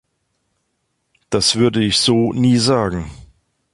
Das 1.29 1.57
würde 1.57 1.83
ich 1.83 1.99
so 1.99 2.33
nie 2.33 2.57
sagen. 2.57 3.11